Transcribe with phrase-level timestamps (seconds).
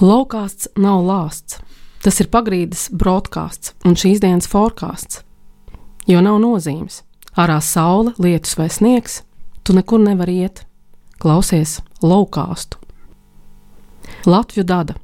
[0.00, 1.58] Laukāsts nav lāsts.
[2.00, 5.20] Tas ir pagrīdes broadcasts un šīs dienas forecāsts.
[6.08, 7.02] Jo nav nozīmes.
[7.36, 9.20] Ārā saule, lietus vai sniegs,
[9.60, 10.62] tu nekur nevari iet.
[11.20, 12.80] Klausies laukāstu.
[14.24, 14.96] Latviju dada.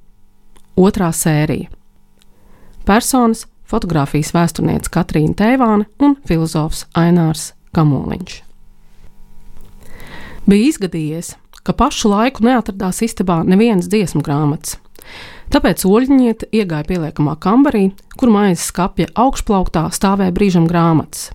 [0.80, 1.68] Otrā sērija.
[2.88, 8.40] Personas- fotografijas vēsturniece Katrīna Tēvāne un filozofs Ainārs Kamoliņš.
[10.46, 14.78] Bija izgadījies, ka pašu laiku neatradās istabā nevienas dziesmu grāmatas.
[15.52, 21.30] Tāpēc oļņieta iegāja pieliekamā kambarī, kur maizes skapja augšplauktā stāvēja brīžam grāmatas.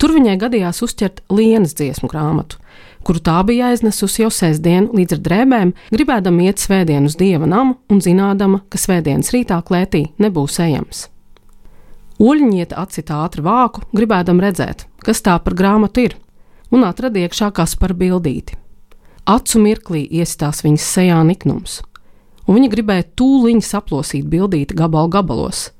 [0.00, 2.58] Tur viņai gadījās uzķert lienas dziesmu grāmatu,
[3.06, 7.76] kuru tā bija aiznesusi jau sestdien līdz ar drēbēm, gribēdama iet svētdien uz dieva namu
[7.92, 11.06] un zinādama, ka svētdienas rītā klētī nebūs ejams.
[12.22, 16.18] Oļņieta atcita ātri vāku, gribēdama redzēt, kas tā par grāmatu ir,
[16.74, 18.58] un atrada iekšā kas par bildīti.
[19.30, 21.78] Acu mirklī iesitās viņas sejā niknums
[22.46, 25.70] un viņa gribēja tūlīt saplosīt bildīti gabalu gabalos.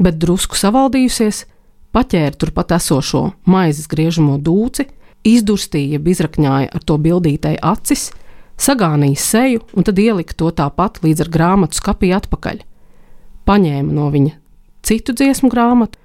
[0.00, 1.44] Bet drusku savaldījusies,
[1.92, 4.86] paķēra turpat esošo maizes griežamo dūci,
[5.28, 8.08] izdurstīja, izrakņāja ar to bildītei acis,
[8.60, 12.62] sagānīja seju un tad ielika to tāpat līdz ar grāmatu skapī atpakaļ.
[13.48, 14.36] Paņēma no viņa
[14.86, 15.98] citu dziesmu grāmatu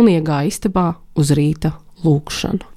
[0.00, 2.73] un iegāja istabā uz rīta lūkšanu.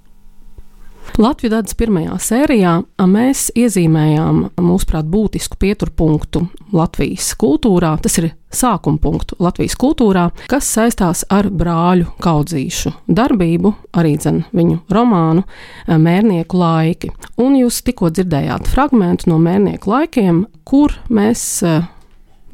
[1.17, 2.73] Latvijas dadas pirmajā sērijā
[3.09, 6.43] mēs iezīmējām, mūsuprāt, būtisku pieturpunktu
[6.75, 7.95] Latvijas kultūrā.
[8.03, 14.79] Tas ir sākuma punktu Latvijas kultūrā, kas saistās ar brāļu kaudzīšu darbību, arī dzen, viņu
[14.93, 15.45] romānu
[15.87, 17.11] Mērnieku laiki.
[17.41, 21.47] Un jūs tikko dzirdējāt fragment no Mērnieku laikiem, kur mēs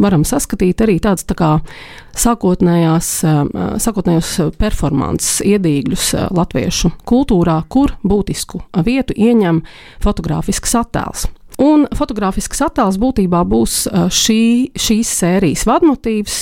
[0.04, 1.52] varam saskatīt arī tādas tā kā
[2.20, 3.12] sākotnējās,
[3.84, 9.64] sākotnējos performances iedīgļus latviešu kultūrā, kur būtisku vietu ieņem
[10.04, 11.30] fotografisks attēls.
[11.62, 13.84] Un fotografisks attēls būtībā būs
[14.18, 16.38] šī, šīs sērijas vadmotīvs,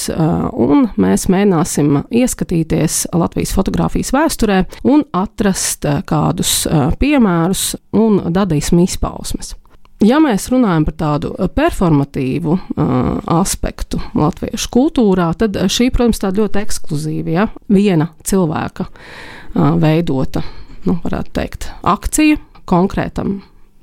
[0.56, 6.62] un mēs mēģināsim ieskatīties Latvijas fotografijas vēsturē un atrast kādus
[7.02, 9.58] piemērus un dadaismu izpausmes.
[10.02, 12.94] Ja mēs runājam par tādu uh, performatīvu uh,
[13.38, 20.42] aspektu latviešu kultūrā, tad šī, protams, tāda ļoti ekskluzīva, ja viena cilvēka uh, veidota,
[20.88, 23.42] nu, varētu teikt, akcija konkrētam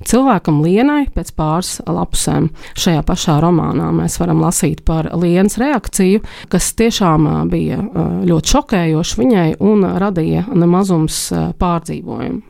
[0.08, 2.48] cilvēkam Lienai pēc pāris lapusēm
[2.78, 7.78] šajā pašā romānā mēs varam lasīt par Lienas reakciju, kas tiešām bija
[8.26, 11.20] ļoti šokējoša viņai un radīja nemazums
[11.58, 12.42] pārdzīvojumu.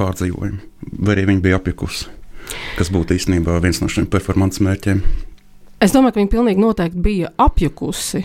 [0.00, 0.64] Pārdzīvojumu.
[1.00, 2.19] Vai arī viņa bija apjukusi?
[2.78, 5.02] Kas būtu īstenībā viens no šiem performances mērķiem.
[5.80, 8.24] Es domāju, ka viņa pilnīgi noteikti bija apjukusi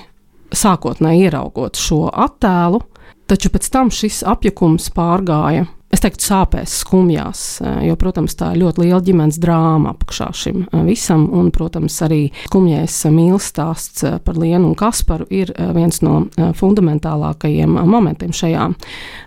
[0.55, 2.81] sākotnēji ieraugot šo attēlu,
[3.29, 5.65] taču pēc tam šis apjukums pārgāja.
[5.95, 7.41] Es teiktu, sāpēs, skumjās,
[7.85, 11.23] jo, protams, tā ir ļoti liela ģimenes drāma apakšā šim visam.
[11.31, 16.25] Un, protams, arī skumjais mīlestības stāsts par Lienu un Kasparu ir viens no
[16.59, 18.67] fundamentālākajiem momentiem šajā,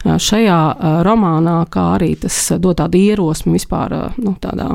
[0.04, 0.60] šajā
[1.06, 4.68] romānā, kā arī tas dod tādu ierosmi vispār nu, tādā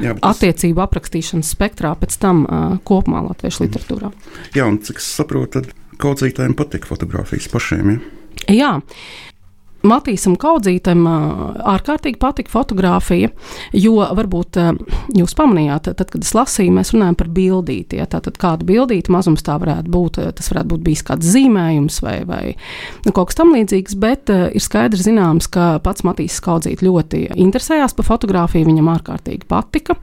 [0.00, 0.36] Jā, tas...
[0.36, 4.12] attiecību aprakstīšanas spektrā, pēc tam uh, kopumā latviešu literatūrā.
[4.56, 7.94] Jā, un cik es saprotu, tad kaudzītājiem patīk fotografijas pašiem.
[7.94, 8.54] Ja?
[8.54, 8.72] Jā.
[9.86, 13.30] Matīsam Kaudzītam ārkārtīgi patika fotografija,
[13.72, 14.58] jo varbūt
[15.16, 18.00] jūs pamanījāt, tad, kad es lasīju, mēs runājam par bildīti.
[18.00, 22.16] Ja, tātad kāda bildīta mazums tā varētu būt, tas varētu būt bijis kāds zīmējums vai,
[22.28, 22.42] vai
[23.06, 27.96] nu, kaut kas tam līdzīgs, bet ir skaidrs zināms, ka pats Matīs Kaudzīt ļoti interesējās
[27.96, 29.96] par fotografiju, viņam ārkārtīgi patika.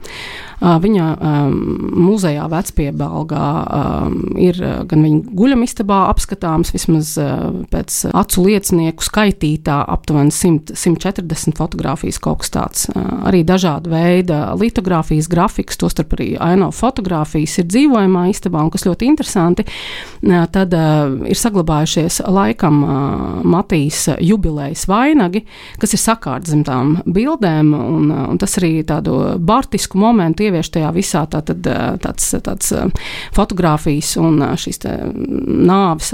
[0.58, 1.58] Viņa um,
[2.08, 4.58] muzejā vecpiebalgā um, ir
[4.90, 12.20] gan viņa guļamistabā apskatāms, vismaz uh, pēc acu liecinieku skaitītā tā aptuveni 100, 140 fotogrāfijas,
[12.22, 12.86] kaut kas tāds.
[13.28, 19.08] Arī dažāda veida litogrāfijas, grafikas, tostarp arī aino fotogrāfijas ir dzīvojamā istabā, un kas ļoti
[19.08, 19.66] interesanti,
[20.54, 20.76] tad
[21.28, 22.80] ir saglabājušies laikam
[23.48, 25.44] Matīs jubilejas vainagi,
[25.80, 30.92] kas ir sakārts zem tām bildēm, un, un tas arī tādu bartisku momentu ievieš tajā
[30.96, 31.66] visā tā, tad,
[32.02, 32.72] tāds, tāds
[33.36, 34.82] fotogrāfijas un šīs
[35.68, 36.12] nāves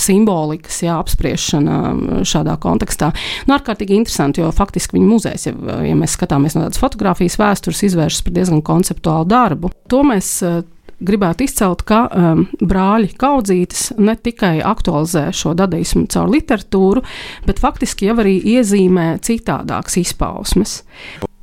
[0.00, 3.10] simbolikas jā, apspriešana šādā kontekstā kontekstā.
[3.46, 7.82] Nu, ārkārtīgi interesanti, jo faktiski viņa muzejs, ja, ja mēs skatāmies no tādas fotografijas vēstures,
[7.90, 9.70] izvēršas par diezgan konceptuālu darbu.
[9.90, 10.62] To mēs uh,
[11.00, 17.02] gribētu izcelt, ka um, brāļi kaudzītis ne tikai aktualizē šo dadaismu caur literatūru,
[17.46, 20.80] bet faktiski jau arī iezīmē citādākas izpausmes.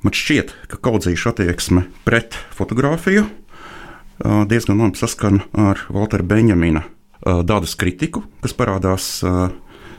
[0.04, 7.44] Man šķiet, ka kaudzīšu attieksme pret fotografiju uh, diezgan labi saskan ar Waltera Benjamina uh,
[7.48, 9.54] dadas kritiku, kas parādās uh,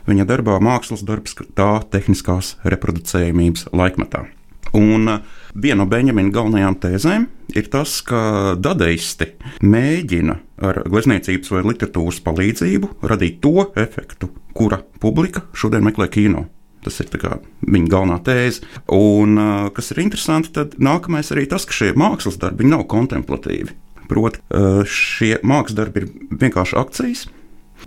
[0.09, 4.27] viņa darbā mākslas darbs tā tehniskās reproducējumības laikmetā.
[4.75, 5.21] Un uh,
[5.55, 7.25] Viena no Benjamina galvenajām tēzēm
[7.55, 8.19] ir tas, ka
[8.59, 9.29] dadaisti
[9.63, 10.35] mēģina
[10.67, 16.49] ar glezniecības vai literatūras palīdzību radīt to efektu, kura publika šodien meklē kino.
[16.83, 18.67] Tas ir viņa galvenā tēze.
[18.93, 19.39] Un,
[19.77, 23.71] kas ir interesanti, tad nākamais arī tas, ka šie mākslas darbi nav kontemplatīvi.
[24.11, 24.43] Proti,
[24.91, 26.11] šie mākslas darbi ir
[26.43, 27.29] vienkārši akcijas,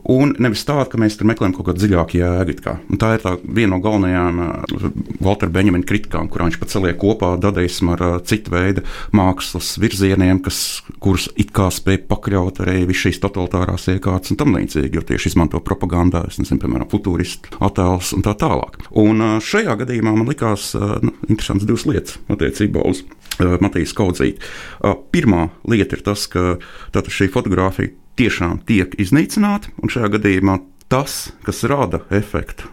[0.07, 2.54] Un nevis tāda, ka mēs tur meklējam kaut kādu dziļāku jēgu.
[3.01, 4.86] Tā ir tā viena no galvenajām uh,
[5.24, 10.39] Waltera Benjamina kritikām, kurā viņš pat saliek kopā dadaismu ar uh, citu veidu mākslas virzieniem,
[10.45, 10.62] kas,
[11.04, 15.33] kurus it kā spēj pakļaut arī visas šīs totalitārās iekārtas un tam līdzīgi, jo tieši
[15.33, 18.80] izmanto propagandā, nezinu, piemēram, futūristu attēlus un tā tālāk.
[18.95, 20.71] Un uh, šajā gadījumā man likās
[21.03, 23.03] nu, interesants divas lietas attiecībā uz
[23.38, 24.39] Matīs Kaudzīti.
[24.80, 26.56] Uh, pirmā lieta ir tas, ka
[26.95, 30.59] šī fotografija tiešām tiek iznīcināti, un šajā gadījumā
[30.91, 32.69] tas, kas rada efektu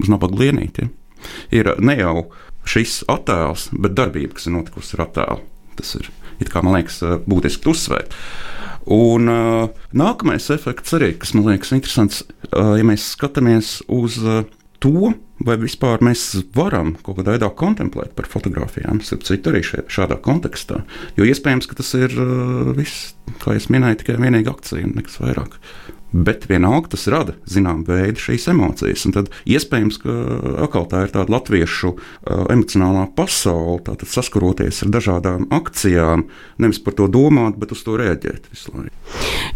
[0.00, 0.90] uz nabaga lienītiem,
[1.54, 2.28] ir ne jau
[2.66, 5.40] šis attēls, bet darbība, kas ir notikusi ar attēlu.
[5.76, 6.10] Tas ir,
[6.50, 8.14] kā, man liekas, būtiski uzsvērt.
[8.96, 12.22] Un uh, nākamais efekts arī, kas man liekas interesants,
[12.52, 14.44] uh, ja mēs skatāmies uz uh,
[14.82, 15.12] to,
[15.46, 20.82] vai vispār mēs varam kaut kādā veidā kontemplēt par fotografijām, citu arī šādā kontekstā.
[21.18, 23.12] Jo iespējams, ka tas ir uh, viss,
[23.42, 25.60] kā jau minēju, tikai vienīga akcija un nekas vairāk.
[26.16, 29.02] Bet vienalga tas rada zināmu veidu šīs emocijas.
[29.08, 30.14] Un tad iespējams, ka
[30.64, 36.28] atkal tā ir tāda latviešu uh, emocionālā pasaule, tātad saskaroties ar dažādām akcijām,
[36.62, 38.94] nevis par to domāt, bet uz to rēģēt visu laiku.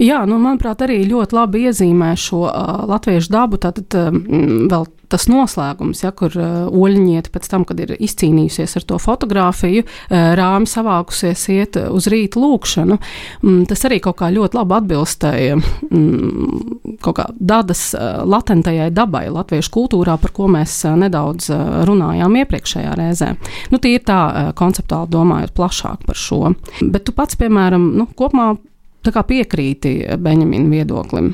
[0.02, 3.60] Jā, nu, manuprāt, arī ļoti labi iezīmē šo uh, latviešu dabu.
[3.62, 4.24] Tātad um,
[4.68, 9.84] vēl tas noslēgums, ja, kur uh, oļņieta pēc tam, kad ir izcīnījusies ar to fotografiju,
[9.84, 12.98] uh, rāmi savākusies iet uz rīta lūkšanu.
[13.42, 19.26] Mm, tas arī kaut kā ļoti labi atbilstēja mm, kaut kā dadas uh, latentajai dabai
[19.32, 23.34] latviešu kultūrā, par ko mēs uh, nedaudz uh, runājām iepriekšējā reizē.
[23.74, 26.54] Nu, tie ir tā uh, konceptuāli domājot plašāk par šo.
[26.80, 28.54] Bet tu pats, piemēram, nu, kopumā
[29.02, 31.32] piekrīti Benjamina viedoklim.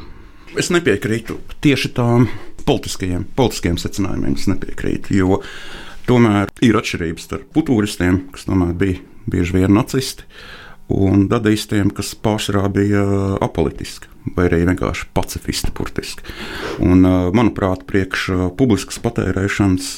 [0.56, 2.28] Es nepiekrītu tieši tām
[2.66, 5.14] politiskajiem, politiskajiem secinājumiem es nepiekrītu.
[5.16, 5.40] Jo
[6.08, 10.26] tomēr ir atšķirības starp futūristiem, kas tomēr bija bieži vien nacisti,
[10.92, 13.02] un dadaistiem, kas pārsvarā bija
[13.42, 15.70] apolitiski vai arī vienkārši pacifisti.
[15.74, 16.24] Burtiski.
[16.82, 18.24] Un, manuprāt, priekš
[18.58, 19.90] publiskas patērēšanas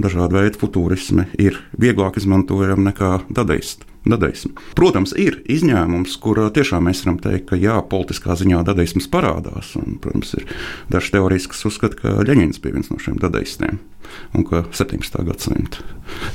[0.00, 4.54] dažādi veidi futūrismi ir vieglāk izmantojami nekā dadaisti dadaismu.
[4.78, 9.74] Protams, ir izņēmums, kur tiešām mēs varam teikt, ka jā, politiskā ziņā dadaisms parādās.
[9.80, 10.46] Un, protams, ir
[10.92, 13.80] dažas teorijas, kas uzskata, ka Leņņņins bija viens no šiem dadaistiem.
[14.38, 15.18] Un ka 17.
[15.26, 15.82] gadsimta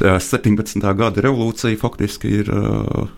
[0.01, 0.83] 17.
[0.99, 2.51] gada revolūcija faktiski ir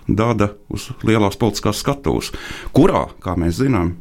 [0.08, 2.30] dada uz lielās politiskās skatuves,
[2.76, 3.96] kurā, kā mēs zinām,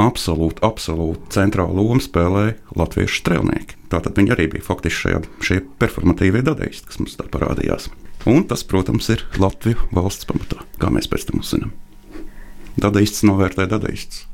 [0.00, 3.76] absolūti, absolūti centrālu lomu spēlēja latviešu strēlnieki.
[3.92, 7.90] Tātad viņi arī bija faktiski šie performatīvie dadaisti, kas mums tā parādījās.
[8.28, 11.72] Un tas, protams, ir Latvijas valsts pamatā, kā mēs pēc tam uzzinām.
[12.80, 14.26] Dadaists novērtē dadaists.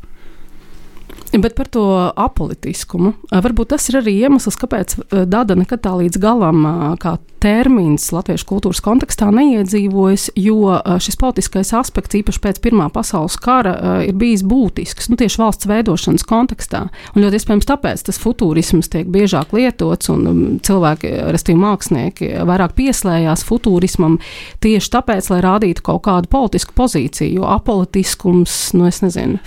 [1.32, 1.84] Bet par to
[2.16, 3.14] apolitiskumu.
[3.30, 4.96] Varbūt tas ir arī iemesls, kāpēc
[5.26, 6.62] Dada nekad tā līdz galam,
[7.02, 13.74] kā termins latviešu kultūras kontekstā, neiedzīvojas, jo šis politiskais aspekts, īpaši pēc Pirmā pasaules kara,
[14.06, 16.86] ir bijis būtisks nu, tieši valsts veidošanas kontekstā.
[17.14, 23.44] Un ļoti iespējams tāpēc tas futūrisms tiek biežāk lietots un cilvēki, respektīvi mākslinieki, vairāk pieslējās
[23.46, 24.18] futūrismam
[24.64, 29.42] tieši tāpēc, lai rādītu kaut kādu politisku pozīciju, jo apolitiskums, nu es nezinu,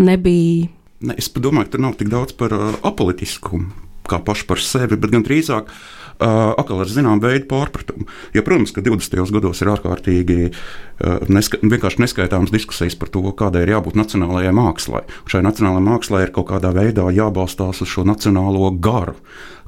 [0.00, 0.70] nebija
[1.02, 4.98] Ne, es domāju, ka tur nav tik daudz par uh, apolitiskumu kā pašu par sevi,
[4.98, 8.06] bet gan drīzāk uh, atkal ar zināmu veidu pārpratumu.
[8.36, 9.18] Ja, protams, ka 20.
[9.34, 15.04] gados ir ārkārtīgi uh, neska vienkārši neskaitāmas diskusijas par to, kādai ir jābūt nacionālajai mākslai.
[15.30, 19.16] Šai nacionālajai mākslai ir kaut kādā veidā jābalstās uz šo nacionālo garu,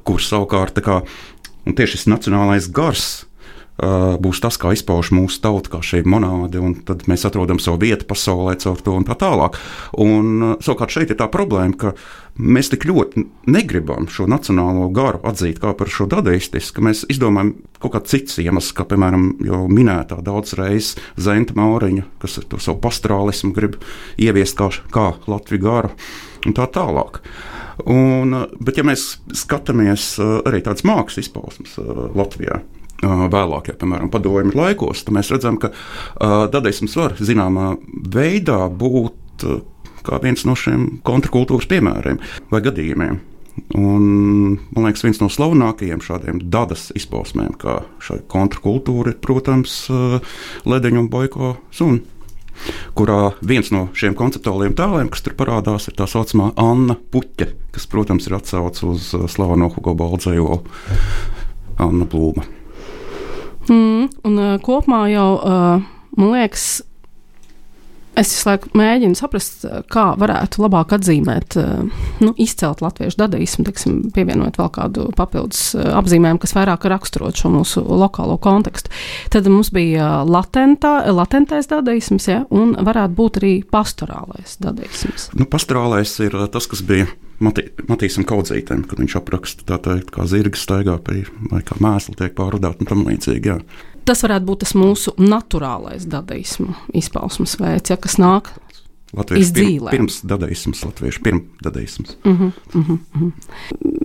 [0.05, 1.01] kurš savukārt kā,
[1.65, 3.25] tieši šis nacionālais gars
[3.75, 8.07] būs tas, kā izpauž mūsu tauta, kā šī monēta, un tad mēs atrodam savu vietu
[8.07, 9.57] pasaulē caur to un tā tālāk.
[9.99, 11.91] Un, savukārt šeit ir tā problēma, ka
[12.39, 17.55] mēs tik ļoti negribam šo nacionālo garu atzīt kā par šo dadaistisku, ka mēs izdomājam
[17.83, 22.79] kaut kādu citu iemeslu, kā piemēram jau minētā daudz reizes Zenta Mauriņa, kas to savu
[22.83, 23.75] pastorālismu grib
[24.15, 25.91] ieviest kā, kā Latviju garu
[26.45, 27.19] un tā tālāk.
[27.91, 28.31] Un,
[28.63, 30.13] bet, ja mēs skatāmies
[30.47, 31.75] arī tādas mākslas izpausmes
[32.15, 32.61] Latvijā,
[33.05, 35.71] vēlāk, ja, piemēram, padomju laikos, tad mēs redzam, ka
[36.51, 37.75] dadaisms var zināmā
[38.15, 39.47] veidā būt
[40.05, 42.19] kā viens no šiem kontrkultūras piemēriem
[42.51, 43.21] vai gadījumiem.
[43.79, 49.85] Un, man liekas, viens no slavenākajiem šādiem dabas izpausmēm, kā šī kontrkultūra, ir, protams,
[50.67, 52.03] Ledeņa un Boiko suna.
[52.95, 57.87] Kurā viens no šiem konceptuāliem tēliem, kas tur parādās, ir tā saucamā Anna Puķa, kas,
[57.91, 60.61] protams, ir atsauce uz slaveno Hugo Baldzēju
[61.83, 62.45] Anna Plūmu.
[63.65, 65.81] Mm, un uh, kopumā jau, uh,
[66.17, 66.83] man liekas,
[68.15, 71.57] Es visu laiku mēģinu saprast, kā varētu labāk atzīmēt,
[72.23, 77.83] nu, izcelt latviešu dadaismu, teiksim, pievienot vēl kādu papildus apzīmējumu, kas vairāk raksturot šo mūsu
[77.83, 78.93] lokālo kontekstu.
[79.33, 85.29] Tad mums bija latentā, latentais dadaisms, ja, un varētu būt arī pastorālais dadaisms.
[85.35, 87.09] Nu, pastorālais ir tas, kas bija
[87.43, 92.15] Mati, Matīsam Kaudzītam, kad viņš apraksta tā teikt, kā zirga staigā pie, vai kā mēsli
[92.15, 93.51] tiek pārvadāta un tam līdzīgi.
[93.51, 98.53] Jā tas varētu būt tas mūsu naturālais dadaismu izpausmes veids, ja, kas nāk
[99.15, 102.17] Latvijas pir, pirms dadaisms, latviešu pirmdadaisms.
[102.25, 103.31] Uh -huh, uh -huh, uh -huh.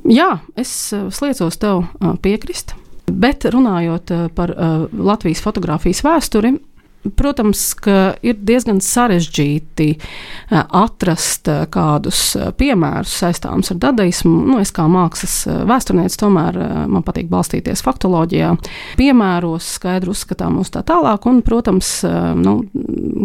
[0.04, 2.74] Jā, es uh, sliecos tev uh, piekrist,
[3.12, 4.54] bet runājot uh, par
[4.98, 6.58] Latvijas fotografijas vēsturi,
[7.00, 14.32] Protams, ka ir diezgan sarežģīti eh, atrast eh, kādus eh, piemērus saistāmus ar dadaismu.
[14.50, 15.38] Nu, es kā mākslas
[15.68, 16.58] vēsturnieks tomēr
[16.92, 18.52] man patīk balstīties faktoloģijā,
[19.00, 21.94] piemēros, skaidri uzskatāmos tā tālāk, un, protams,
[22.36, 22.58] nu,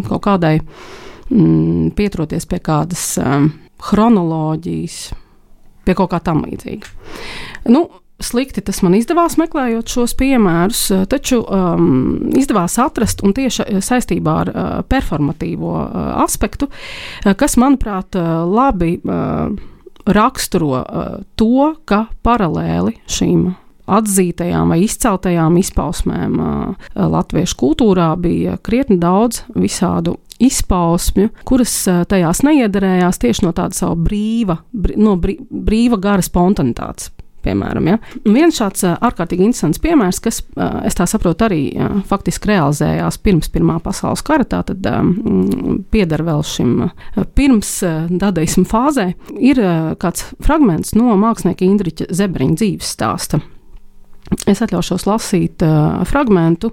[0.08, 3.04] kaut kādai mm, pieturoties pie kādas
[3.90, 4.98] chronoloģijas,
[5.84, 6.96] pie kaut kā tam līdzīga.
[7.76, 7.84] Nu,
[8.16, 13.80] Slikti tas man izdevās meklējot šos piemērus, eh, taču um, izdevās atrast un tieši eh,
[13.84, 19.52] saistībā ar uh, performatīvo uh, aspektu, uh, kas, manuprāt, uh, labi uh,
[20.08, 23.50] raksturo uh, to, ka paralēli šīm
[23.86, 31.76] atzītajām vai izceltajām izpausmēm uh, latviešu kultūrā bija krietni daudz visādu izpausmju, kuras
[32.08, 37.12] tajās neiederējās tieši no tāda sava brīva, brī, no brī, brīva gara spontanitātes
[37.46, 37.90] piemēram.
[37.92, 37.96] Ja?
[38.24, 40.42] Un viens šāds ārkārtīgi interesants piemērs, kas,
[40.86, 41.60] es tā saprotu, arī
[42.10, 46.88] faktiski realizējās pirms Pirmā pasaules kara, tad um, pieder vēl šim
[47.38, 47.72] pirms
[48.10, 49.62] dadaismu fāzē, ir
[50.02, 53.40] kāds fragments no mākslinieka Indriča Zebriņa dzīves stāsta.
[54.50, 56.66] Es atļaušos lasīt uh, fragment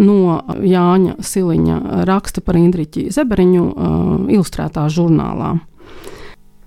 [0.00, 5.52] no Jāņa Siliņa raksta par Indriķi Zeberiņu uh, ilustrētā žurnālā.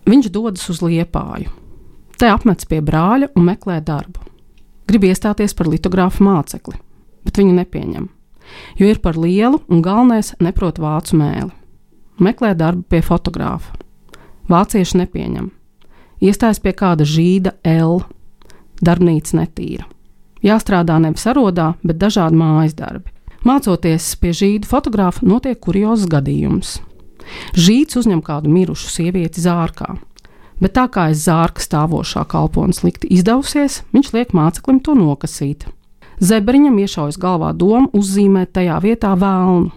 [0.07, 1.49] Viņš dodas uz Liepāju
[2.17, 4.23] Te apmets pie brāļa un meklē darbu.
[4.89, 6.77] Grib iestāties par litogrāfu mācekli,
[7.27, 8.07] bet viņu nepieņem,
[8.79, 11.51] jo ir par lielu un galvenais neprot vācu mēli.
[12.17, 13.75] Meklē darbu pie fotogrāfa.
[14.49, 15.51] Vācieši nepieņem.
[16.23, 17.99] Iestājas pie kāda žīda L.
[18.81, 19.85] Darbnīca netīra.
[20.41, 23.13] Jāstrādā nevis arodā, bet dažādi mājas darbi.
[23.45, 26.79] Mācoties pie žīda fotografa, notiek kuriozs gadījums.
[27.53, 29.97] Žīds uzņem kādu mirušu sievieti zārkā,
[30.61, 35.67] bet tā kā aiz zārka stāvošā kalpona slikti izdevusies, viņš liek māceklim to nokasīt.
[36.17, 39.69] Zebriņam iešaujas galvā doma uzzīmēt tajā vietā vēlnu.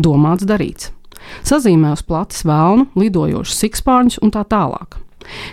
[0.00, 0.90] Domāts darīts.
[1.46, 4.96] Sazīmē uz plates vēlnu, lidojošus sikspārņus un tā tālāk.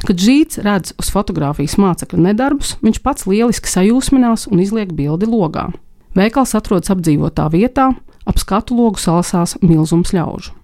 [0.08, 5.70] Kad žīts redz uz fotografijas mācekļa nedarbus, viņš pats lieliski sajūsminās un izliek bildi logā.
[6.18, 7.92] Veikals atrodas apdzīvotā vietā,
[8.26, 10.56] ap skatu logu salasās milzums ļaužu.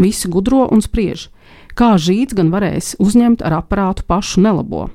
[0.00, 1.28] Visi gudro un spriež,
[1.80, 4.88] kā žīts gan varēs uzņemt ar aparātu pašu nelabo,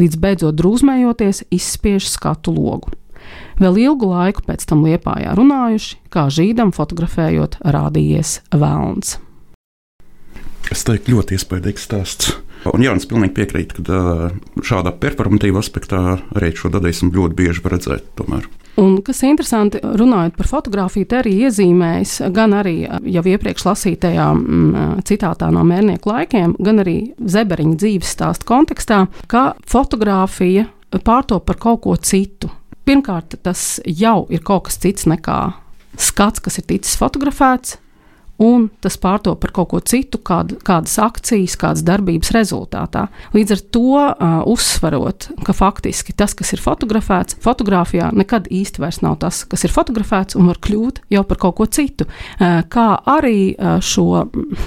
[0.00, 2.94] līdz beidzot drūzmējoties izspiež skatu logu.
[3.60, 9.16] Vēl ilgu laiku pēc tam liepājā runājuši, kā žīdam fotografējot, rādījies vēlns.
[10.72, 12.34] Es teiktu, ļoti iespaidīgs stāsts.
[12.66, 14.30] Un Jānis pilnīgi piekrīt, ka
[14.66, 16.00] šādā performatīvā aspektā
[16.34, 18.08] arī šo dadaismu ļoti bieži var redzēt.
[18.18, 18.48] Tomēr.
[18.76, 24.42] Un, kas interesanti, runājot par fotografiju, te arī iezīmējas gan arī jau iepriekš lasītajā m,
[24.42, 31.60] mm, citātā no mērnieku laikiem, gan arī Zeberiņa dzīves stāstu kontekstā, ka fotografija pārtop par
[31.62, 32.52] kaut ko citu.
[32.86, 35.40] Pirmkārt, tas jau ir kaut kas cits nekā
[35.96, 37.78] skats, kas ir ticis fotografēts,
[38.42, 43.06] un tas pārto par kaut ko citu, kād, kādas akcijas, kādas darbības rezultātā.
[43.36, 49.00] Līdz ar to uh, uzsverot, ka faktiski tas, kas ir fotografēts, fotografijā nekad īsti vairs
[49.04, 52.08] nav tas, kas ir fotografēts, un var kļūt jau par kaut ko citu.
[52.36, 54.26] Uh, kā arī uh, šo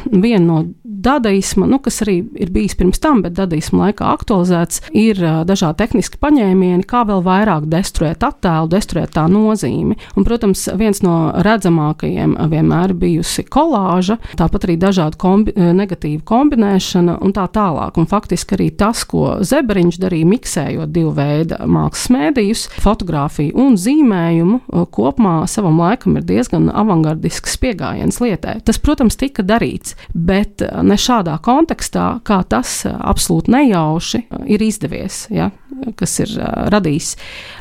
[0.10, 0.60] vienu no
[1.06, 6.20] dadaisma, nu, kas arī ir bijis pirms tam, bet dadaisma laikā aktualizēts, ir dažādi tehniski
[6.22, 9.98] paņēmieni, kā vēl vairāk destruēt attēlu, destruēt tā nozīmi.
[10.16, 17.36] Un, protams, viens no redzamākajiem vienmēr bijusi kolāža, tāpat arī dažādu kombi negatīvu kombinēšana un
[17.36, 18.00] tā tālāk.
[18.00, 24.62] Un faktiski arī tas, ko Zeberiņš darīja, miksējot divu veidu mākslas mēdījus, fotografiju un zīmējumu,
[24.96, 28.60] kopumā savam laikam ir diezgan avangardisks pieejams lietai.
[28.66, 35.28] Tas, protams, tika darīts, bet ne šādā kontekstā, kā tas absolūti nejauši ir izdevies.
[35.34, 35.52] Ja?
[35.96, 37.14] kas ir uh, radījis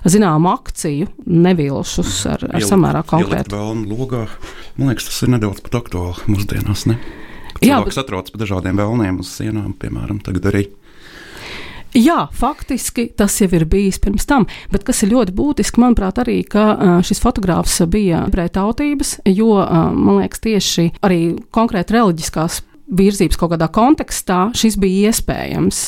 [0.08, 3.62] zināmu akciju, nevilšus ar, ar ielikt, samērā konkrētu.
[3.88, 4.24] Logā,
[4.78, 6.88] man liekas, tas ir nedaudz pat aktuāli mūsdienās.
[6.90, 6.98] Ne?
[7.58, 10.68] Cilvēks Jā, atrodas pa dažādiem vēlniem uz sienām, piemēram, tagad arī.
[11.96, 16.42] Jā, faktiski tas jau ir bijis pirms tam, bet kas ir ļoti būtiski, manuprāt, arī,
[16.44, 19.54] ka šis fotogrāfs bija ebreju tautības, jo,
[19.96, 21.22] man liekas, tieši arī
[21.54, 25.82] konkrēti reliģiskās virzības kaut kādā kontekstā šis bija iespējams.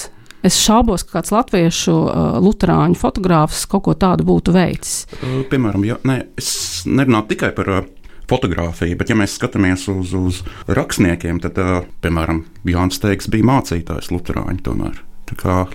[0.47, 5.05] Es šaubos, ka kāds latviešu uh, luterāņu fotogrāfs kaut ko tādu būtu veicis.
[5.53, 7.89] Piemēram, ja, ne, es nerunāju tikai par uh,
[8.31, 10.41] fotografiju, bet ja mēs skatāmies uz, uz
[10.71, 15.05] rakstniekiem, tad, uh, piemēram, Jānis Teigs bija mācītājs luterāņu tomēr.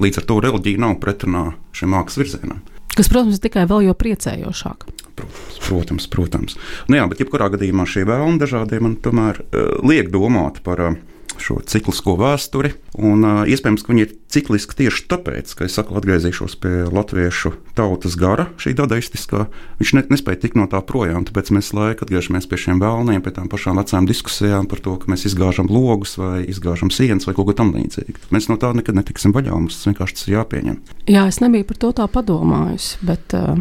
[0.01, 2.63] Līdz ar to reliģija nav pretrunā šim mākslas virzienam.
[2.95, 4.85] Kas, protams, ir tikai vēl jo priecējošāk.
[5.15, 6.07] Protams, protams.
[6.11, 6.57] protams.
[6.89, 10.97] Nu, jā, bet jebkurā gadījumā šie vēlmi dažādie man tomēr uh, liek domāt par uh,
[11.41, 12.73] šo ciklisko vēsturi.
[12.95, 17.53] Un, uh, iespējams, ka viņi ir cikliski tieši tāpēc, ka es saku, atgriezīšos pie latviešu
[17.75, 19.45] tautas gara, šī dadaistiskā.
[19.81, 23.35] Viņš ne, nespēja tikt no tā projām, tāpēc mēs laikam atgriežamies pie šiem vēlniem, pie
[23.35, 27.51] tām pašām vecām diskusijām par to, ka mēs izgāžam logus vai izgāžam sienas vai kaut
[27.51, 28.29] ko tamlīdzīgu.
[28.35, 30.81] Mēs no tā nekad netiksim vaļā, mums tas vienkārši tas jāpieņem.
[31.11, 33.55] Jā, es nebiju par to tā padomājusi, bet uh,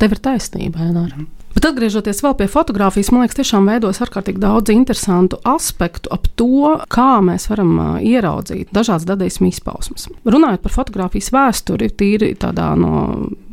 [0.00, 1.26] tev ir taisnība, Enāra.
[1.50, 7.18] Bet atgriežoties pie fotografijas, man liekas, tiešām veidos ārkārtīgi daudz interesantu aspektu ap to, kā
[7.26, 10.06] mēs varam ieraudzīt dažādas dadaismu izpausmes.
[10.30, 13.02] Runājot par fotografijas vēsturi, tīri tādā no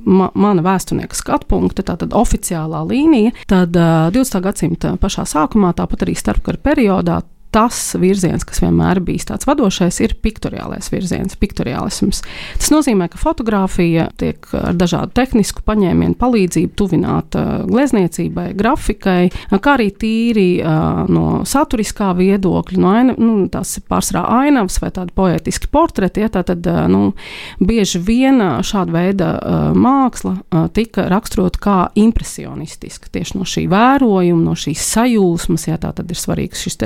[0.08, 4.40] ma mana vēsturnieka skatu punkta, tātad oficiālā līnija, tad uh, 20.
[4.46, 7.20] gadsimta pašā sākumā, tāpat arī starpkara periodā,
[7.52, 12.22] tas virziens, kas vienmēr bijis tāds vadošais, ir piktoriālais virziens, piktoriālisms.
[12.60, 19.90] Tas nozīmē, ka fotografija tiek ar dažādu tehnisku paņēmienu palīdzību tuvināta glezniecībai, grafikai, kā arī
[19.96, 20.48] tīri
[21.14, 26.32] no saturiskā viedokļa, no aina, nu, tās ir pārsvarā ainavas vai tādi poetiski portreti, ja,
[26.34, 27.14] tad nu,
[27.64, 29.32] bieži vien šāda veida
[29.78, 36.12] māksla tika raksturota kā impresionistiska tieši no šī vērojuma, no šīs sajūsmas, ja tā tad
[36.12, 36.80] ir svarīgs šis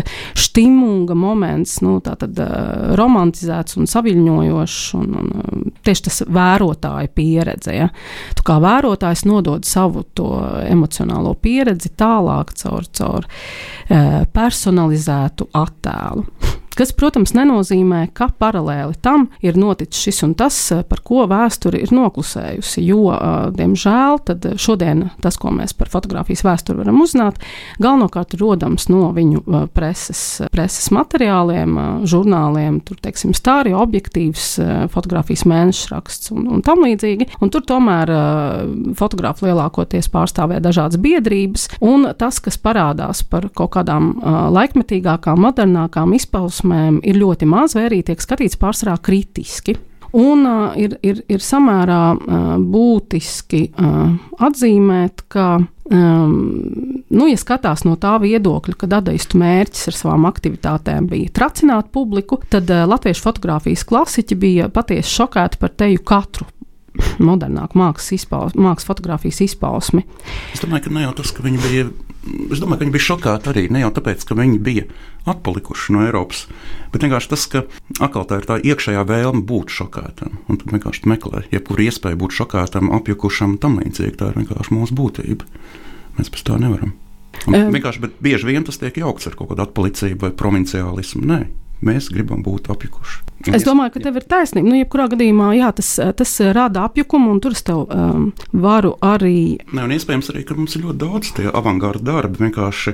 [0.52, 7.76] stimunga moments, nu, tātad uh, romantizēts un saviļņojošs, un, un uh, tieši tas vērotāja pieredze.
[7.78, 7.90] Ja?
[8.38, 10.34] Tu kā vērotājs nodod savu to
[10.68, 16.28] emocionālo pieredzi tālāk caur, caur uh, personalizētu attēlu.
[16.82, 21.78] Kas, protams, nenozīmē, ka paralēli tam ir noticis šis un tas, eh, par ko vēsture
[21.78, 22.82] ir noklusējusi.
[22.82, 24.18] Jo, eh, diemžēl,
[24.58, 27.38] šodien tas, ko mēs par fotografijas vēsturi varam uzzināt,
[27.78, 35.92] galvenokārt rodams no viņu eh, preses, preses materiāliem, žurnāliem, tur, teiksim, stāri, objektīvs, fotografijas mēneša
[35.92, 37.30] raksts un, un tam līdzīgi.
[37.42, 38.10] Un tur tomēr
[38.96, 44.16] fotografi lielākoties pārstāvē dažādas biedrības, un tas, kas parādās par kaut kādām
[44.58, 49.78] laikmetīgākām, modernākām izpausmēm, izpausmēm ir ļoti maz, vai arī tiek skatīts pārsvarā kritiski.
[50.12, 56.34] Un uh, ir, ir, ir samērā uh, būtiski uh, atzīmēt, ka, um,
[57.08, 62.42] nu, ja skatās no tā viedokļa, ka dadaistu mērķis ar savām aktivitātēm bija tracināt publiku,
[62.52, 66.50] tad uh, latviešu fotografijas klasiķi bija patiesi šokēti par teju katru
[67.24, 70.04] modernāku mākslas, izpaus, mākslas fotografijas izpausmi.
[70.52, 71.88] Es domāju, ka ne jau tas, ka viņi bija
[72.24, 74.88] es domāju, ka viņi bija šokēti arī ne jau tāpēc, ka viņi bija
[75.30, 76.46] atpalikuši no Eiropas,
[76.94, 77.64] bet vienkārši tas, ka
[78.00, 80.42] atkal tā ir tā iekšējā vēlme būt šokētam.
[80.50, 84.18] Un tad vienkārši meklē, jebkuru iespēju būt šokētam, apjukušam, tam līdzīgi.
[84.22, 85.48] Tā ir vienkārši mūsu būtība.
[86.18, 86.94] Mēs pēc tā nevaram.
[87.48, 87.74] Un, um.
[87.74, 91.24] Vienkārši, bet bieži vien tas tiek jaukts ar kaut kādu atpalicību vai provinciālismu.
[91.30, 91.40] Nē,
[91.86, 93.22] mēs gribam būt apjukuši.
[93.50, 94.70] Es domāju, ka tev ir taisnība.
[94.70, 99.58] Nu, jebkurā gadījumā jā, tas, tas rada apjukumu, un tur es tev um, varu arī.
[99.74, 102.44] Nē, un iespējams arī, ka mums ir ļoti daudz tie avangārda darbi.
[102.46, 102.94] Vienkārši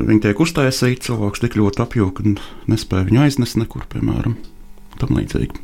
[0.00, 2.38] viņi tiek uztaisīti, cilvēks tik ļoti apjuka un
[2.70, 4.34] nespēja viņu aiznest nekur, piemēram,
[4.98, 5.62] tam līdzīgi.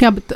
[0.00, 0.32] Jā, bet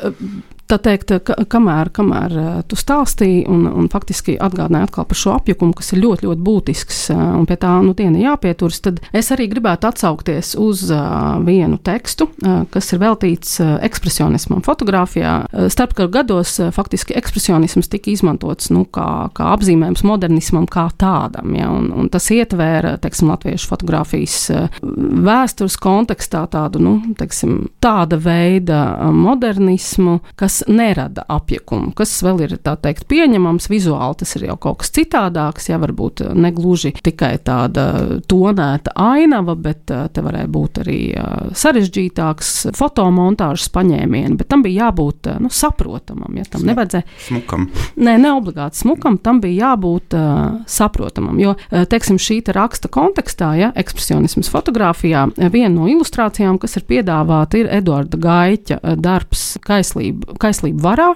[0.72, 5.34] tā teikt, ka, kamēr, kamēr eh, tu stāstīji un, un faktiski atgādināji atkal par šo
[5.36, 9.30] apjukumu, kas ir ļoti, ļoti būtisks eh, un pie tā nu diena jāpieturas, tad es
[9.34, 12.28] arī gribētu atsaukties uz uh, vienu tekstu,
[12.72, 15.32] kas ir veltīts ekspresionismam fotografijā.
[15.72, 19.06] Starpkaru gados faktiski ekspresionisms tika izmantots nu, kā,
[19.36, 24.38] kā apzīmējums modernismam kā tādam, ja, un, un tas ietvēra, teiksim, latviešu fotografijas
[24.82, 28.82] vēstures kontekstā tādu, nu, teiksim, tāda veida
[29.16, 33.68] modernismu, kas nerada apjukumu, kas vēl ir teikt, pieņemams.
[33.72, 37.86] Vizuāli tas ir jau kaut kas citādāks, ja varbūt ne gluži tikai tāda
[38.28, 44.88] tonēta ainava, bet eh, te varēja būt arī eh, sarežģītāks fotomontāžas paņēmieni, bet tam bija
[44.88, 46.36] jābūt eh, nu, saprotamam.
[46.38, 47.06] Ja tam nevajadzēja.
[47.26, 47.68] Smukam.
[47.96, 51.36] Nē, ne obligāti smukam, tam bija jābūt uh, saprotamam.
[51.40, 57.60] Jo, teiksim, šī te raksta kontekstā, ja ekspresionisms fotografijā, viena no ilustrācijām, kas ir piedāvāta,
[57.60, 61.12] ir Eduarda Gaiķa darbs Kaislība kaislību varā,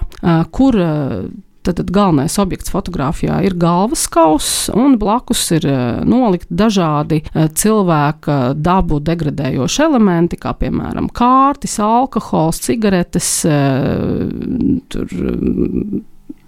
[0.55, 0.79] kur
[1.67, 5.65] Tad, galvenais objekts fotografijā ir galvas kauss, un blakus ir
[6.07, 13.31] nolikt dažādi cilvēka dabu degradējoši elementi, kā piemēram kārtis, alkohols, cigaretes.
[14.93, 15.17] Tur,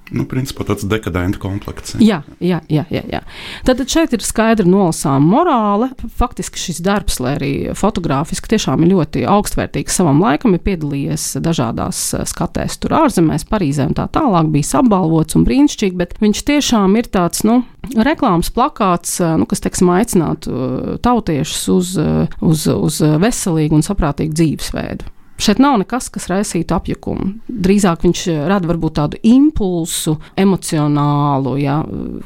[0.09, 1.95] Nu, principā tāds dekadents komplekts.
[2.01, 2.85] Jā, jā, jā.
[2.89, 3.21] jā, jā.
[3.67, 5.89] Tad šeit ir skaidri nolasāma morāle.
[6.17, 12.01] Faktiski šis darbs, lai arī fotogrāfiski tiešām ir ļoti augstvērtīgs savam laikam, ir piedalījies dažādās
[12.17, 16.97] eh, skatēs, tur ārzemēs, Parīzē un tā tālāk, bijis apbalvots un brīnišķīgi, bet viņš tiešām
[16.99, 17.61] ir tāds, nu,
[17.93, 21.93] reklāmas plakāts, eh, nu, kas, teiksim, aicinātu eh, tautiešus uz,
[22.41, 25.13] uz, uz veselīgu un saprātīgu dzīvesveidu.
[25.39, 27.29] Šeit nav nekas, kas raisītu apjukumu.
[27.47, 31.79] Drīzāk viņš rada varbūt tādu impulsu, emocionālu, ja,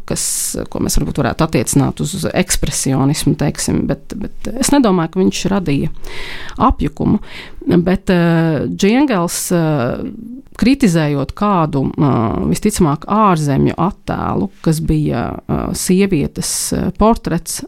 [0.09, 0.25] kas,
[0.73, 5.91] ko mēs varbūt varētu attiecināt uz ekspresionismu, teiksim, bet, bet es nedomāju, ka viņš radīja
[6.69, 7.21] apjukumu.
[7.85, 10.01] Bet uh, Džingels, uh,
[10.59, 17.61] kritizējot kādu uh, visticamāk ārzemju attēlu, kas bija uh, sievietes uh, portrets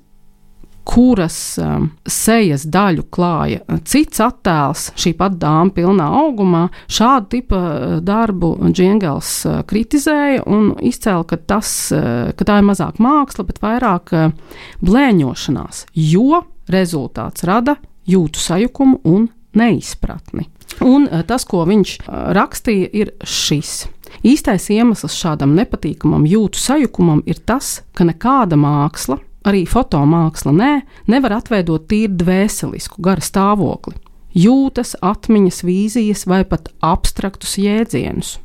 [0.85, 6.67] kuras um, sejas daļu klāja cits attēls, šī pat dāma pilnā augumā.
[6.91, 12.69] Šādu tipu uh, darbu Džingels uh, kritizēja un izcēla, ka, tas, uh, ka tā ir
[12.69, 20.47] mazāk māksla, bet vairāk uh, blēņošanās, jo rezultāts rada jūtu sajukumu un neizpratni.
[20.85, 23.85] Un uh, tas, ko viņš uh, rakstīja, ir šis.
[24.25, 30.71] Īstais iemesls šādam nepatīkamam jūtu sajukumam ir tas, ka nekāda māksla, arī fotomāksla nē,
[31.11, 33.95] nevar atveidot tīri dvēselisku gara stāvokli,
[34.35, 38.39] jūtas, atmiņas, vīzijas vai pat abstraktus jēdzienus.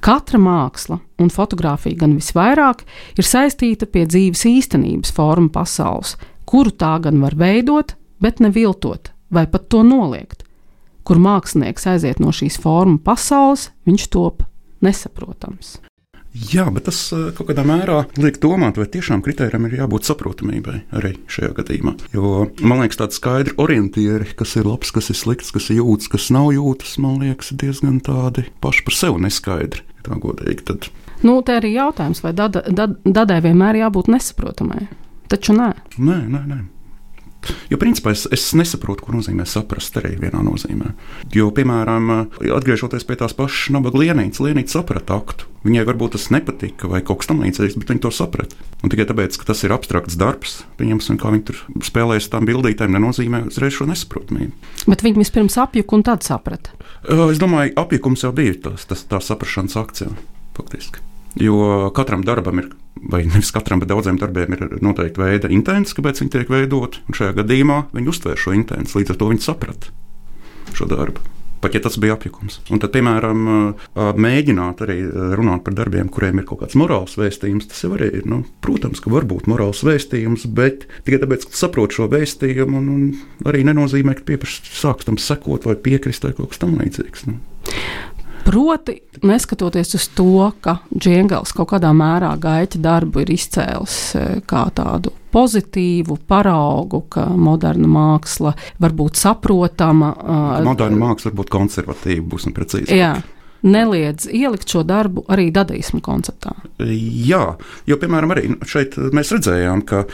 [0.00, 2.84] Katra māksla un fotografija gan visvairāk
[3.18, 6.14] ir saistīta pie dzīves īstenības formu pasaules,
[6.48, 10.44] kuru tā gan var veidot, bet neviltot vai pat to noliegt.
[11.04, 14.44] Kur mākslinieks aiziet no šīs formu pasaules, viņš top
[14.84, 15.78] nesaprotams.
[16.30, 20.76] Jā, bet tas eh, kaut kādā mērā liek domāt, vai tiešām kritērijam ir jābūt saprotamībai
[20.94, 21.96] arī šajā gadījumā.
[22.14, 26.10] Jo man liekas, tādi skaidri orientieri, kas ir labs, kas ir slikts, kas ir jūtas,
[26.12, 29.86] kas nav jūtas, man liekas, diezgan tādi paši par sevi neskaidri.
[30.06, 30.64] Tā godīgi.
[30.70, 30.86] Tad...
[31.26, 34.86] Nu, te arī jautājums, vai dada, dad, dadai vienmēr jābūt nesaprotamai?
[35.30, 35.72] Taču nē.
[35.98, 36.60] Nē, nē, nē.
[37.70, 40.92] Jo, principā, es, es nesaprotu, ko nozīmē saprast arī vienā nozīmē.
[41.34, 45.48] Jo, piemēram, atgriežoties pie tās pašas nabaga lienītes, lienīte saprata aktu.
[45.64, 48.56] Viņai varbūt tas nepatika vai kaut kas tamlīdzīgs, bet viņa to saprata.
[48.80, 52.96] Un tikai tāpēc, ka tas ir abstrakts darbs, pieņemsim, kā viņi tur spēlējas tām bildītēm,
[52.96, 54.72] nenozīmē uzreiz šo nesaprotamību.
[54.88, 56.72] Bet viņi vispirms apjuka un tad saprata.
[57.04, 60.16] Es domāju, apjukums jau bija tas, tas tā saprašanas akcija
[60.56, 61.09] faktiski.
[61.38, 62.70] Jo katram darbam ir
[63.10, 67.04] vai nevis katram, bet daudziem darbiem ir noteikti veida intents, kāpēc viņi tiek veidoti.
[67.08, 69.94] Un šajā gadījumā viņi uztver šo intentu, līdz ar to viņi saprata
[70.76, 71.22] šo darbu.
[71.60, 72.56] Pat ja tas bija apjukums.
[72.72, 73.40] Un tad, piemēram,
[74.16, 74.96] mēģināt arī
[75.36, 78.24] runāt par darbiem, kuriem ir kaut kāds morāls vēstījums, tas jau arī ir.
[78.30, 82.88] Nu, protams, ka var būt morāls vēstījums, bet tikai tāpēc, ka saprot šo vēstījumu, un,
[82.94, 87.28] un arī nenozīmē, ka pieprasīt sāks tam sekot vai piekrist vai kaut kas tamlīdzīgs.
[87.28, 87.36] Nu.
[88.50, 94.64] Proti, neskatoties uz to, ka Džungels kaut kādā mērā gaita darbu ir izcēlis e, kā
[94.74, 100.10] tādu pozitīvu paraugu, ka moderna māksla var būt saprotama.
[100.66, 102.98] Moderna māksla var būt konservatīva, būsim precīzi.
[102.98, 103.14] Jā.
[103.62, 106.56] Neliedz ielikt šo darbu arī dadaismu konceptā.
[106.80, 107.44] Jā,
[107.86, 110.06] jo, piemēram, arī šeit mēs redzējām, ka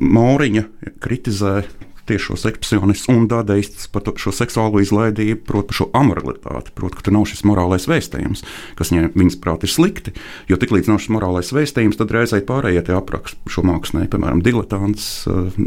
[0.00, 0.66] Mauriņa
[1.04, 1.58] kritizē
[2.08, 7.16] tiešos ekspresionistus un dadaistus par šo seksuālo izlaidību, proti, par šo amoralitāti, proti, ka tur
[7.16, 8.44] nav šis morālais vēstījums,
[8.78, 10.14] kas viņas prāt ir slikti.
[10.50, 15.06] Jo tiklīdz nav šis morālais vēstījums, tad reizē pārējie tie apraksta šo mākslinieku, piemēram, diletants,
[15.28, 15.62] eh,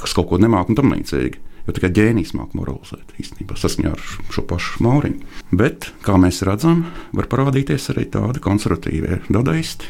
[0.00, 1.42] kas kaut ko nemāk un tam līdzīgi.
[1.64, 4.00] Jo tikai ģēnijs māca moralizēt īstenībā saskaņā ar
[4.34, 5.22] šo pašu mauriņu.
[5.56, 6.84] Bet, kā mēs redzam,
[7.16, 9.88] var parādīties arī tādi konservatīvie dadaisti,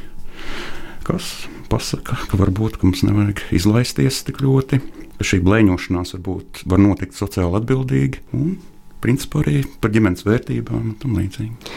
[1.03, 4.79] kas pasaka, ka varbūt ka mums nevajag izlaisties tik ļoti
[5.23, 8.57] šī blēņošanās varbūt var notikt sociāli atbildīgi un
[9.05, 11.75] principā arī par ģimenes vērtībām un tam līdzīgi.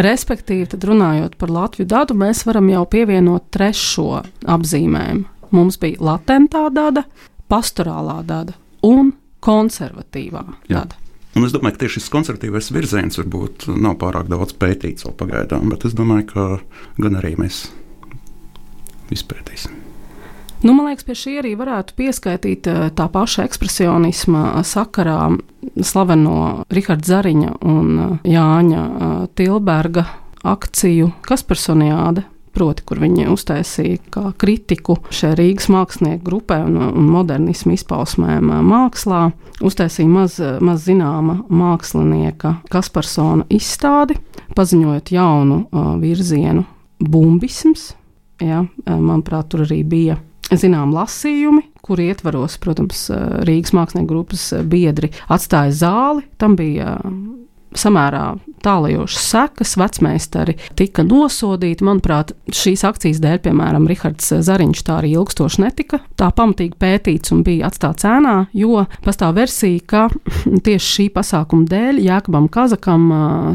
[0.00, 5.26] Respektīvi, tad runājot par Latviju datu, mēs varam jau pievienot trešo apzīmējumu.
[5.50, 7.02] Mums bija latentā dada,
[7.50, 8.54] pastorālā dada
[8.86, 9.10] un
[9.42, 10.84] konservatīvā Jā.
[10.84, 10.98] dada.
[11.38, 15.68] Un es domāju, ka tieši šis konservatīvais virziens varbūt nav pārāk daudz pētīts vēl pagaidām,
[15.70, 16.46] bet es domāju, ka
[17.02, 17.68] gan arī mēs
[19.14, 19.89] izpētīsim.
[20.62, 25.30] Nu, man liekas, pie šī arī varētu pieskaitīt eh, tā paša ekspresionisma sakarā
[25.80, 30.04] slaveno Raharda Zariņa un eh, Jāņa eh, Tilberga
[30.44, 37.72] akciju Kaspersoniāde proti, kur viņi uztaisīja kā kritiku šai Rīgas mākslinieku grupai un, un modernismu
[37.78, 39.28] izpausmēm mākslā.
[39.64, 44.18] Uztaisīja maz, maz zināma mākslinieka Kasparsona izstādi,
[44.58, 46.66] paziņojot jaunu uh, virzienu
[46.98, 47.92] bumbisms.
[48.42, 50.16] Ja, manuprāt, tur arī bija
[50.50, 53.06] zinām lasījumi, kur ietvaros, protams,
[53.46, 56.26] Rīgas mākslinieku grupas biedri atstāja zāli.
[56.40, 56.96] Tam bija
[57.76, 58.24] samērā
[58.64, 61.84] tālajošas sekas, vecmeistari tika nosodīti.
[61.86, 67.44] Manuprāt, šīs akcijas dēļ, piemēram, Rihards Zariņš tā arī ilgstoši netika tā pamatīgi pētīts un
[67.46, 70.02] bija atstāts ēnā, jo pastāv versija, ka
[70.66, 73.08] tieši šī pasākuma dēļ Jēkabam Kazakam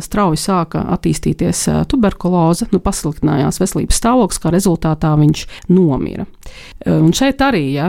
[0.05, 6.25] strauji sāka attīstīties tuberkuloze, nu, pasliktinājās veselības stāvoklis, kā rezultātā viņš nomira.
[6.85, 7.87] Un šeit arī ja,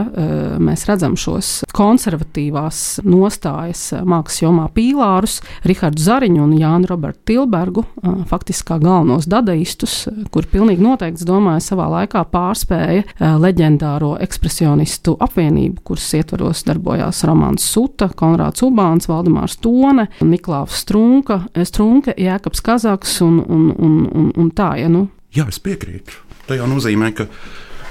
[0.63, 7.83] mēs redzam šos konservatīvās nostājas mākslas jomā pīlārus, Rihardu Zariņu un Jānu Robertu Tilbergu,
[8.29, 16.07] faktiski kā galvenos dadaistus, kur pilnīgi noteikti, domāju, savā laikā pārspēja leģendāro ekspresionistu apvienību, kuras
[16.17, 23.69] ietvaros darbojās Romāns Suta, Konrāds Ubāns, Valdemārs Tone, Niklāvs Strunka, Strunke, Jēkabs Kazaks un, un,
[23.77, 25.07] un, un, un tā, ja nu.
[25.35, 26.23] Jā, es piekrītu.
[26.47, 27.27] Tā jau nozīmē, ka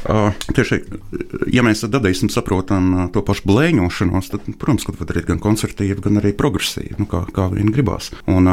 [0.06, 0.80] tieši,
[1.54, 6.22] ja mēs dadaismu saprotam to pašu blēņošanos, tad, protams, ka var darīt gan koncertīvi, gan
[6.22, 8.12] arī progresīvi, nu, kā, kā vien gribās.
[8.30, 8.50] Un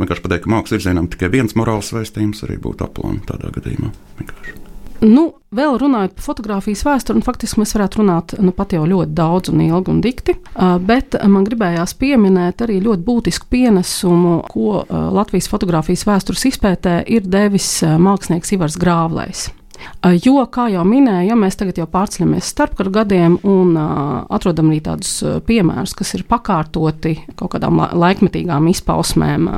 [0.00, 3.92] vienkārši pateikt, ka mākslas virzienam tikai viens morāls vēstījums arī būtu aplāns tādā gadījumā.
[4.20, 4.60] Vienkārši.
[5.04, 9.50] Nu, vēl runājot par fotografijas vēsturi, faktiski mēs varētu runāt nu, pat jau ļoti daudz
[9.52, 10.36] un ilgi un dikti,
[10.86, 17.68] bet man gribējās pieminēt arī ļoti būtisku pienesumu, ko Latvijas fotografijas vēstures izpētē ir devis
[17.82, 19.50] mākslinieks Ivars Grāvlējs.
[20.24, 25.12] Jo, kā jau minēju, ja mēs tagad jau pārceļamies starpkara gadiem un atrodam arī tādus
[25.46, 29.48] piemērus, kas ir pakārtoti kaut kādām la laikmetīgām izpausmēm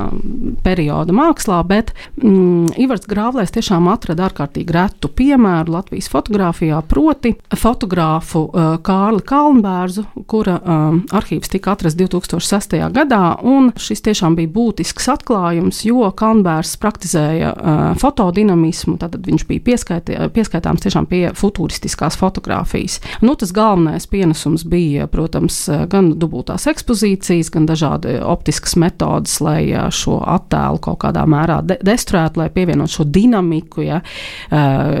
[0.63, 8.45] perioda mākslā, bet mm, Ivars Grāvlēs tiešām atrada ārkārtīgi retu piemēru Latvijas fotografijā, proti fotogrāfu
[8.87, 10.85] Kārli Kalnbērzu, kura uh,
[11.17, 12.77] arhīvs tika atrasts 2006.
[12.95, 19.65] gadā, un šis tiešām bija būtisks atklājums, jo Kalnbērs praktizēja uh, fotodinamismu, tad viņš bija
[19.71, 22.99] pieskaitījis pieskaitāms tiešām pie futūristiskās fotografijas.
[23.21, 25.59] Nu, tas galvenais pienesums bija, protams,
[25.91, 29.61] gan dubultās ekspozīcijas, gan dažādi optiskas metodas, lai
[29.93, 34.01] šo attēlu kaut kādā mērā de destruētu, lai pievienotu šo dinamiku, ja,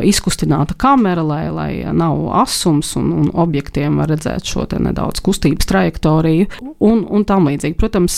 [0.07, 6.47] izkustināta kamera, lai, lai nav asums un, un objektiem var redzēt šo nedaudz kustības trajektoriju
[6.83, 7.77] un, un tam līdzīgi.
[7.79, 8.17] Protams,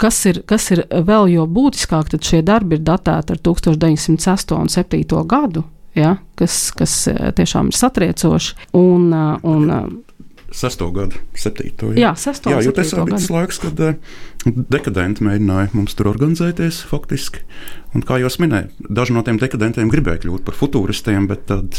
[0.00, 4.72] kas ir, kas ir vēl jo būtiskāk, tad šie darbi ir datēti ar 1908 un
[4.72, 5.64] 7 gadu
[5.96, 8.56] ja, kas, kas eh, tiešām ir satriecoši.
[8.78, 9.86] Un, eh, un, eh,
[10.56, 11.90] Sesto gadu, septīto.
[11.90, 13.80] Jā, jā sesto jā, jo tas bija tas laiks, kad
[14.70, 17.42] dekadenti mēģināja mums tur organizēties faktiski.
[17.92, 21.76] Un, kā jau minēju, daži no tiem dekadentiem gribēja kļūt par futūristiem, bet tad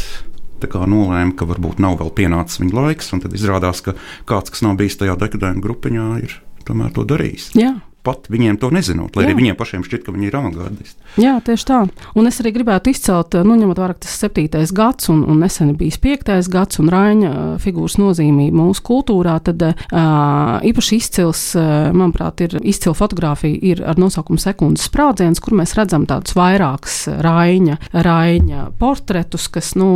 [0.60, 3.10] nolēma, ka varbūt nav vēl pienācis viņa laiks.
[3.10, 3.96] Tad izrādās, ka
[4.28, 7.54] kāds, kas nav bijis tajā dekadentu grupiņā, ir tomēr to darījis.
[7.58, 9.30] Jā pat viņiem to nezinot, lai Jā.
[9.30, 11.08] arī viņiem pašiem šķiet, ka viņi ir avangardisti.
[11.20, 11.80] Jā, tieši tā.
[12.18, 15.40] Un es arī gribētu izcelt, nu, ņemot vērā, ka tas ir septītais gads un, un
[15.42, 17.32] nesen bijis piektais gads un Raņa
[17.62, 24.40] figūras nozīmība mūsu kultūrā, tad uh, īpaši izcils, manuprāt, ir izcila fotografija ir ar nosaukumu
[24.42, 29.90] sekundes sprādziens, kur mēs redzam tādus vairākus Raņa, Raņa portretus, kas, nu,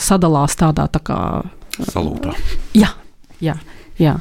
[0.00, 1.18] sadalās tādā tā kā.
[1.78, 2.32] Salūtā.
[2.78, 2.94] Jā,
[3.42, 3.58] jā.
[3.98, 4.14] Jā.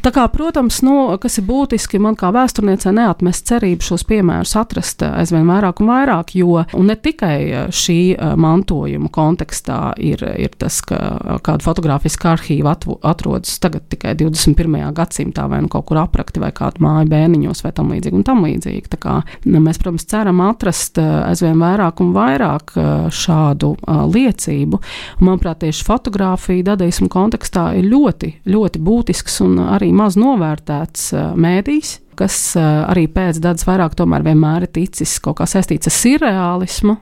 [0.00, 5.04] Tā kā, protams, nu, kas ir būtiski, man kā vēsturniecei neatmest cerību šos piemērus atrast
[5.06, 7.98] aizvien vairāk un vairāk, jo un ne tikai šī
[8.40, 10.98] mantojuma kontekstā ir, ir tas, ka
[11.44, 12.74] kāda fotografiska arhīva
[13.06, 14.78] atrodas tagad tikai 21.
[14.96, 18.42] gadsimtā vai nu kaut kur aprakti vai kādu māju bērniņos vai tam līdzīgi un tam
[18.46, 18.90] līdzīgi.
[18.90, 22.74] Tā kā mēs, protams, ceram atrast aizvien vairāk un vairāk
[23.14, 24.82] šādu liecību.
[25.22, 32.36] Manuprāt, tieši fotografija dadaismu kontekstā ir ļoti, ļoti būtisks un arī maz novērtēts mēdījis, kas
[32.60, 36.96] arī pēc dadas vairāk tomēr vienmēr ir ticis kaut kā saistīts ar surreālismu.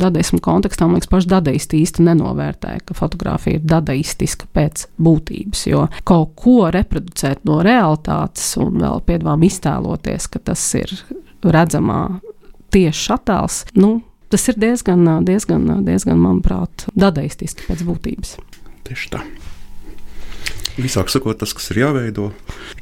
[0.00, 5.86] Dadaismu kontekstā, man liekas, paši dadaisti īsti nenovērtē, ka fotografija ir dadaistiska pēc būtības, jo
[6.06, 10.94] kaut ko reproducēt no realitātes un vēl piedāvām iztēloties, ka tas ir
[11.42, 12.04] redzamā
[12.70, 13.96] tieši attēls, nu,
[14.30, 18.36] tas ir diezgan, diezgan, diezgan manuprāt, dadaistiski pēc būtības.
[18.86, 19.24] Tieši tā.
[20.80, 22.30] Visāk sakot, tas, kas ir jāveido,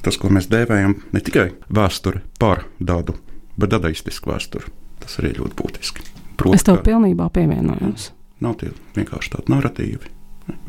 [0.05, 3.17] tas, ko mēs dēvējam, ne tikai vēsture par dadu,
[3.59, 4.71] bet dadaistisku vēsturi.
[5.03, 6.07] Tas arī ļoti būtiski.
[6.39, 8.13] Proti, es tev pilnībā pievienojos.
[8.45, 10.13] Nav tie vienkārši tādi narratīvi,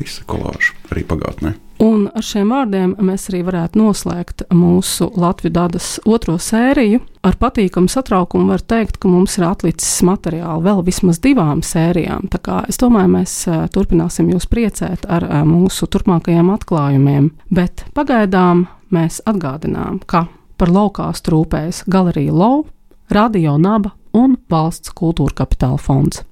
[0.00, 1.54] visa kolāža arī pagātnē.
[1.80, 7.00] Un ar šiem vārdiem mēs arī varētu noslēgt mūsu Latvijas dadas otro sēriju.
[7.24, 12.28] Ar patīkamu satraukumu var teikt, ka mums ir atlicis materiāli vēl vismaz divām sērijām.
[12.32, 13.36] Tā kā es domāju, mēs
[13.72, 17.32] turpināsim jūs priecēt ar mūsu turpmākajiem atklājumiem.
[17.48, 20.26] Bet pagaidām mēs atgādinām, ka
[20.60, 22.66] par laukās trūpēs Galerija Lau,
[23.08, 26.26] Radio Naba un Valsts kultūra kapitāla fonds.